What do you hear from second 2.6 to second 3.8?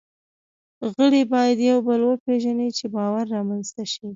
چې باور رامنځ